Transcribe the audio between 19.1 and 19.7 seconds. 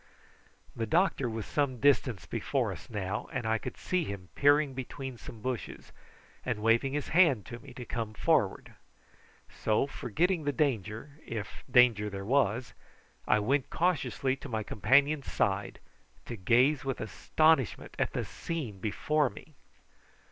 me.